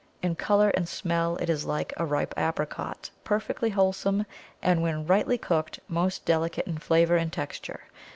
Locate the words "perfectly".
3.23-3.69